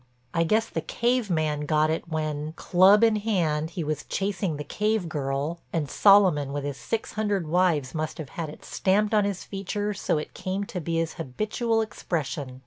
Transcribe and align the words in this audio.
I 0.33 0.43
guess 0.45 0.67
the 0.67 0.81
cave 0.81 1.29
man 1.29 1.67
got 1.67 1.91
it 1.91 2.07
when, 2.09 2.53
club 2.53 3.03
in 3.03 3.17
hand, 3.17 3.69
he 3.69 3.83
was 3.83 4.03
chasing 4.05 4.57
the 4.57 4.63
cave 4.63 5.07
girl 5.07 5.59
and 5.71 5.87
Solomon 5.91 6.51
with 6.51 6.63
his 6.63 6.77
six 6.77 7.11
hundred 7.13 7.45
wives 7.45 7.93
must 7.93 8.17
have 8.17 8.29
had 8.29 8.49
it 8.49 8.65
stamped 8.65 9.13
on 9.13 9.25
his 9.25 9.43
features 9.43 10.01
so 10.01 10.17
it 10.17 10.33
came 10.33 10.63
to 10.63 10.81
be 10.81 10.95
his 10.95 11.13
habitual 11.21 11.81
expression. 11.81 12.59